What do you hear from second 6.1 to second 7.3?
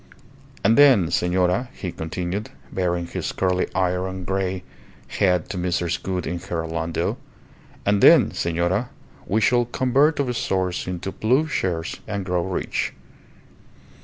in her landau